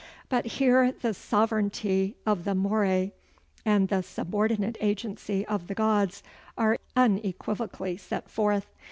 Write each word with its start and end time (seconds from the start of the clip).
But 0.29 0.47
here 0.57 0.91
the 0.91 1.13
sovereignity 1.13 2.15
of 2.25 2.43
the 2.43 2.55
Moeræ, 2.55 3.11
and 3.63 3.87
the 3.87 4.01
subordinate 4.01 4.75
agency 4.81 5.45
of 5.45 5.67
the 5.67 5.75
gods, 5.75 6.23
are 6.57 6.79
unequivocally 6.97 7.97
set 7.97 8.27
forth. 8.27 8.65